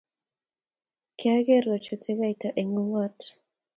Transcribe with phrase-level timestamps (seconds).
[1.17, 3.19] kiager kochute kaita eng ungot.